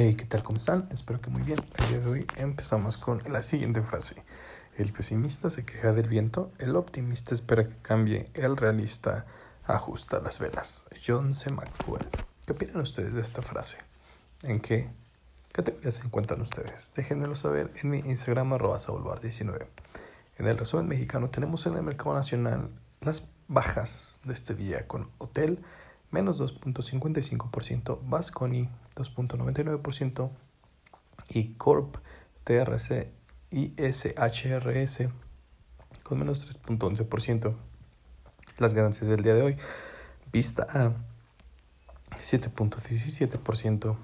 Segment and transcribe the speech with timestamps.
[0.00, 0.44] Hey, ¿qué tal?
[0.44, 0.88] ¿Cómo están?
[0.92, 1.58] Espero que muy bien.
[1.76, 4.22] El día de hoy empezamos con la siguiente frase.
[4.76, 9.26] El pesimista se queja del viento, el optimista espera que cambie, el realista
[9.66, 10.84] ajusta las velas.
[11.04, 11.50] John C.
[11.50, 12.06] Maxwell.
[12.46, 13.78] ¿Qué opinan ustedes de esta frase?
[14.44, 14.88] ¿En qué
[15.50, 16.92] categoría se encuentran ustedes?
[16.94, 18.78] Déjenmelo saber en mi Instagram arroba
[19.20, 19.66] 19
[20.38, 22.70] En el resumen mexicano tenemos en el mercado nacional
[23.00, 25.58] las bajas de este día con Hotel
[26.10, 30.30] menos 2.55%, Vasconi 2.99%
[31.28, 31.96] y Corp
[32.44, 33.08] TRC
[33.50, 35.08] y SHRS
[36.02, 37.54] con menos 3.11%.
[38.58, 39.56] Las ganancias del día de hoy,
[40.32, 40.92] Vista A
[42.20, 43.96] 7.17%,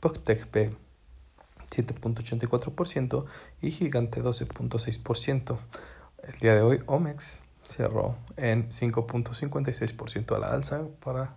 [0.00, 0.72] POCTEC P
[1.70, 3.24] 7.84%
[3.62, 5.58] y Gigante 12.6%.
[6.22, 11.32] El día de hoy, Omex cerró en 5.56% a la alza para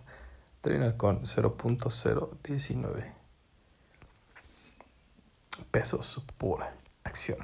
[0.60, 3.12] terminar con 0.019
[5.70, 6.64] pesos por
[7.04, 7.38] acción.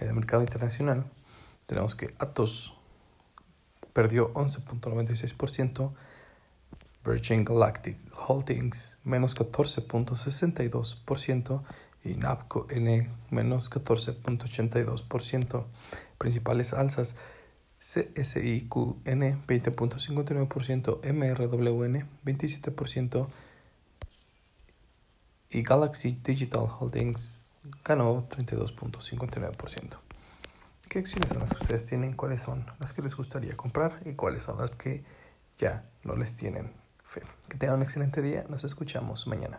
[0.00, 1.06] En el mercado internacional
[1.66, 2.74] tenemos que Atos
[3.94, 5.90] perdió 11.96%,
[7.04, 7.96] Virgin Galactic
[8.28, 11.62] Holdings menos 14.62%
[12.04, 15.64] y NAPCO N menos 14.82%.
[16.18, 17.16] Principales alzas
[17.80, 23.28] CSIQN 20.59%, MRWN 27%
[25.50, 27.46] y Galaxy Digital Holdings
[27.84, 29.96] ganó 32.59%.
[30.88, 32.14] ¿Qué acciones son las que ustedes tienen?
[32.14, 34.00] ¿Cuáles son las que les gustaría comprar?
[34.04, 35.04] ¿Y cuáles son las que
[35.58, 36.72] ya no les tienen
[37.04, 37.22] fe?
[37.48, 38.44] Que tengan un excelente día.
[38.48, 39.58] Nos escuchamos mañana.